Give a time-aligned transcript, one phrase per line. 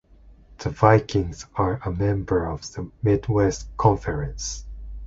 [0.57, 4.65] The Vikings are a member of the Midwest Conference.